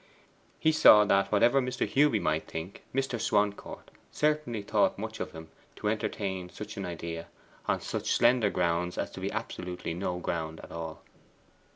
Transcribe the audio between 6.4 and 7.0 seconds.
such an